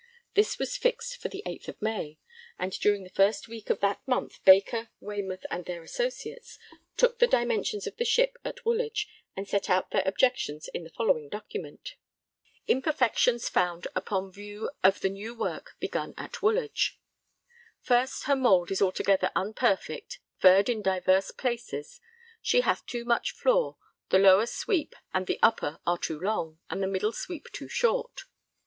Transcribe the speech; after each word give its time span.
This 0.33 0.57
was 0.57 0.77
fixed 0.77 1.17
for 1.21 1.27
the 1.29 1.43
8th 1.45 1.79
May, 1.79 2.17
and 2.57 2.71
during 2.71 3.03
the 3.03 3.11
first 3.11 3.47
week 3.47 3.69
of 3.69 3.81
that 3.81 4.01
month 4.07 4.43
Baker, 4.43 4.89
Waymouth, 4.99 5.45
and 5.51 5.65
their 5.65 5.83
associates 5.83 6.57
took 6.97 7.19
the 7.19 7.27
dimensions 7.27 7.85
of 7.85 7.97
the 7.97 8.03
ship 8.03 8.39
at 8.43 8.65
Woolwich 8.65 9.07
and 9.35 9.47
set 9.47 9.69
out 9.69 9.91
their 9.91 10.01
objections 10.07 10.67
in 10.69 10.83
the 10.83 10.89
following 10.89 11.29
document: 11.29 11.97
Imperfections 12.67 13.47
found 13.47 13.85
upon 13.95 14.31
view 14.31 14.71
of 14.83 15.01
the 15.01 15.09
new 15.09 15.35
work 15.35 15.75
begun 15.79 16.15
at 16.17 16.41
Woolwich. 16.41 16.97
First 17.79 18.23
her 18.23 18.35
mould 18.35 18.71
is 18.71 18.81
altogether 18.81 19.31
unperfect, 19.35 20.17
furred 20.39 20.67
in 20.67 20.81
divers 20.81 21.29
places; 21.31 22.01
she 22.41 22.61
hath 22.61 22.87
too 22.87 23.05
much 23.05 23.33
floor; 23.33 23.77
the 24.09 24.17
lower 24.17 24.47
sweep 24.47 24.95
and 25.13 25.27
the 25.27 25.37
upper 25.43 25.79
are 25.85 25.99
too 25.99 26.19
long, 26.19 26.59
and 26.71 26.81
the 26.81 26.87
middle 26.87 27.11
sweep 27.11 27.51
too 27.51 27.67
short. 27.69 28.23